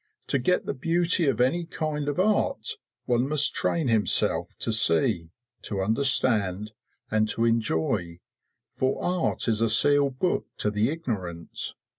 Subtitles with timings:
[0.29, 2.69] To get the beauty of any kind of art
[3.05, 5.29] one must train himself to see,
[5.61, 6.71] to understand,
[7.11, 8.17] and to enjoy;
[8.73, 11.75] for art is a sealed book to the ignorant.